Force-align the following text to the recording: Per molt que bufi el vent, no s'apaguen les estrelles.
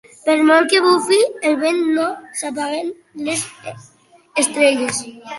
Per 0.27 0.35
molt 0.45 0.67
que 0.69 0.77
bufi 0.85 1.17
el 1.49 1.57
vent, 1.63 1.83
no 1.97 2.05
s'apaguen 2.39 2.89
les 3.27 3.43
estrelles. 4.45 5.03